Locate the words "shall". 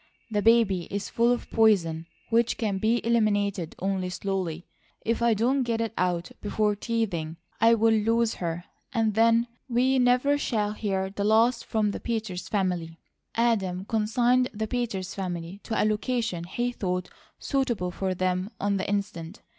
10.39-10.73